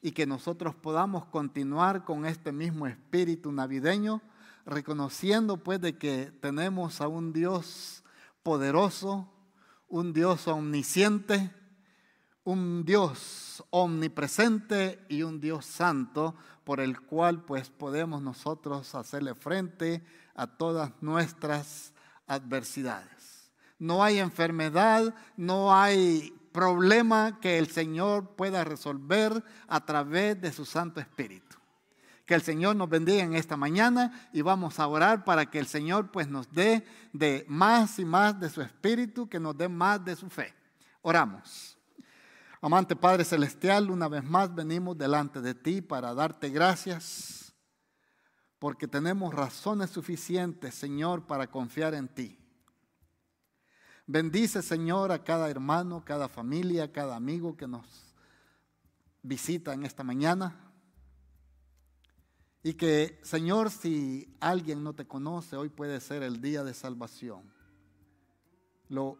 [0.00, 4.20] y que nosotros podamos continuar con este mismo espíritu navideño,
[4.66, 8.03] reconociendo pues de que tenemos a un Dios
[8.44, 9.28] poderoso,
[9.88, 11.50] un Dios omnisciente,
[12.44, 20.04] un Dios omnipresente y un Dios santo por el cual pues podemos nosotros hacerle frente
[20.34, 21.92] a todas nuestras
[22.26, 23.50] adversidades.
[23.78, 30.64] No hay enfermedad, no hay problema que el Señor pueda resolver a través de su
[30.64, 31.56] Santo Espíritu.
[32.26, 35.66] Que el Señor nos bendiga en esta mañana y vamos a orar para que el
[35.66, 40.04] Señor pues nos dé de más y más de su espíritu, que nos dé más
[40.04, 40.54] de su fe.
[41.02, 41.78] Oramos.
[42.62, 47.44] Amante Padre Celestial, una vez más venimos delante de ti para darte gracias
[48.64, 52.38] porque tenemos razones suficientes, Señor, para confiar en ti.
[54.06, 57.84] Bendice, Señor, a cada hermano, cada familia, cada amigo que nos
[59.20, 60.73] visita en esta mañana.
[62.66, 67.52] Y que, Señor, si alguien no te conoce, hoy puede ser el día de salvación.
[68.88, 69.18] Lo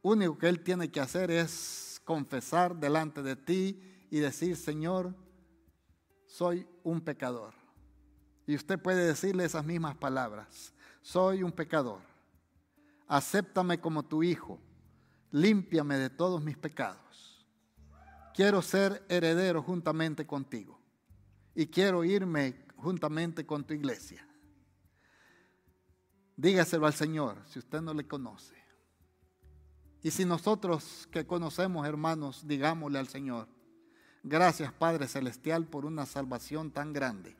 [0.00, 3.78] único que él tiene que hacer es confesar delante de ti
[4.10, 5.14] y decir, Señor,
[6.24, 7.52] soy un pecador.
[8.46, 10.72] Y usted puede decirle esas mismas palabras.
[11.02, 12.00] Soy un pecador.
[13.06, 14.58] Acéptame como tu hijo.
[15.32, 17.46] Límpiame de todos mis pecados.
[18.34, 20.80] Quiero ser heredero juntamente contigo.
[21.54, 24.26] Y quiero irme juntamente con tu iglesia.
[26.36, 28.54] Dígaselo al Señor si usted no le conoce.
[30.02, 33.48] Y si nosotros que conocemos, hermanos, digámosle al Señor,
[34.22, 37.36] gracias Padre Celestial por una salvación tan grande.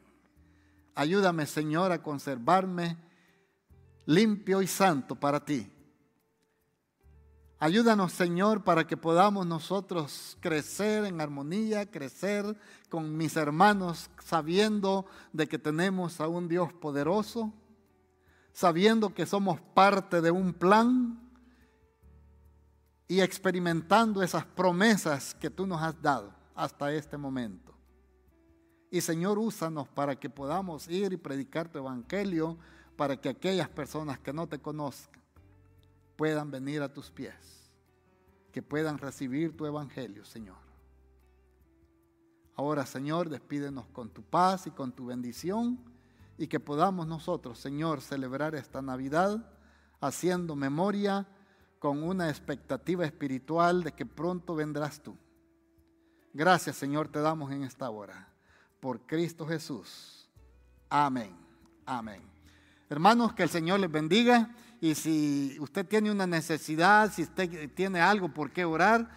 [0.94, 2.98] Ayúdame, Señor, a conservarme
[4.04, 5.70] limpio y santo para ti.
[7.62, 12.56] Ayúdanos, Señor, para que podamos nosotros crecer en armonía, crecer
[12.88, 15.04] con mis hermanos, sabiendo
[15.34, 17.52] de que tenemos a un Dios poderoso,
[18.54, 21.20] sabiendo que somos parte de un plan
[23.06, 27.74] y experimentando esas promesas que tú nos has dado hasta este momento.
[28.90, 32.56] Y Señor, úsanos para que podamos ir y predicar tu evangelio,
[32.96, 35.19] para que aquellas personas que no te conozcan
[36.20, 37.32] puedan venir a tus pies,
[38.52, 40.58] que puedan recibir tu evangelio, Señor.
[42.56, 45.80] Ahora, Señor, despídenos con tu paz y con tu bendición
[46.36, 49.50] y que podamos nosotros, Señor, celebrar esta Navidad
[49.98, 51.26] haciendo memoria
[51.78, 55.16] con una expectativa espiritual de que pronto vendrás tú.
[56.34, 58.28] Gracias, Señor, te damos en esta hora
[58.78, 60.28] por Cristo Jesús.
[60.90, 61.34] Amén.
[61.86, 62.20] Amén.
[62.90, 64.54] Hermanos, que el Señor les bendiga.
[64.80, 69.10] Y si usted tiene una necesidad, si usted tiene algo por qué orar,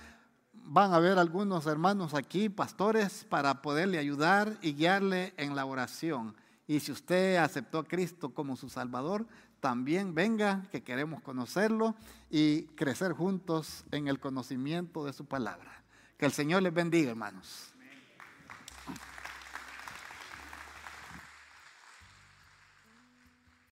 [0.51, 6.36] van a haber algunos hermanos aquí, pastores, para poderle ayudar y guiarle en la oración.
[6.68, 9.26] Y si usted aceptó a Cristo como su Salvador,
[9.59, 11.95] también venga, que queremos conocerlo
[12.30, 15.84] y crecer juntos en el conocimiento de su palabra.
[16.18, 17.72] Que el Señor les bendiga, hermanos.